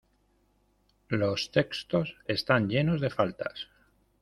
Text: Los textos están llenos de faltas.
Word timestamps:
Los 1.09 1.51
textos 1.51 2.15
están 2.25 2.67
llenos 2.69 3.01
de 3.01 3.11
faltas. 3.11 3.67